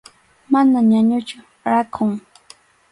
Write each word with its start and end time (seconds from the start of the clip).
Mana 0.51 0.79
ñañuchu, 0.89 1.37
rakhun. 1.71 2.11